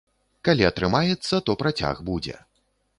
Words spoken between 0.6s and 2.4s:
атрымаецца, то працяг будзе.